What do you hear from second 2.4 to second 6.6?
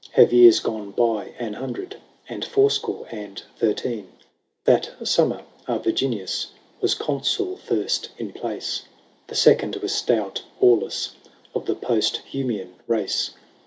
fourscore and thirteen. That summer a Virginius